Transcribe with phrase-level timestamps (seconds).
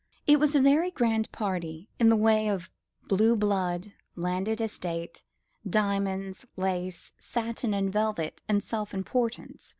[0.25, 2.71] "It was a very grand party, in the way of
[3.07, 5.21] blue blood, landed estate,
[5.69, 9.69] diamonds, lace, satin and velvet, and self importance.